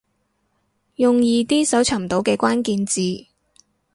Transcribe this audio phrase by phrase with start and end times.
[0.95, 3.27] 用易啲搜尋到嘅關鍵字